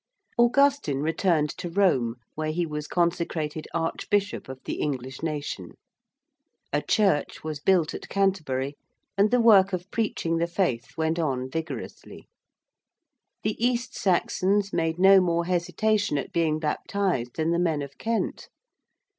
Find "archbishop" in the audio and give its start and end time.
3.71-4.49